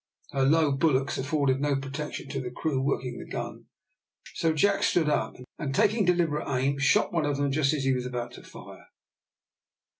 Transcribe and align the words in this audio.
Her 0.31 0.41
low 0.41 0.71
bulwarks 0.71 1.19
afforded 1.19 1.61
no 1.61 1.75
protection 1.75 2.27
to 2.29 2.41
the 2.41 2.49
crew 2.49 2.81
working 2.81 3.19
the 3.19 3.29
gun, 3.31 3.65
so 4.33 4.51
Jack 4.51 4.81
stood 4.81 5.07
up, 5.07 5.35
and 5.59 5.75
taking 5.75 6.05
deliberate 6.05 6.51
aim, 6.51 6.79
shot 6.79 7.13
one 7.13 7.25
of 7.27 7.37
them 7.37 7.51
just 7.51 7.71
as 7.71 7.83
he 7.83 7.93
was 7.93 8.07
about 8.07 8.31
to 8.31 8.43
fire. 8.43 8.87